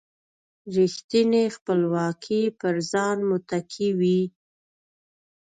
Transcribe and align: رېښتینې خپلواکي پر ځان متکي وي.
رېښتینې 0.75 1.43
خپلواکي 1.55 2.41
پر 2.59 2.75
ځان 2.91 3.17
متکي 3.29 3.89
وي. 3.99 4.21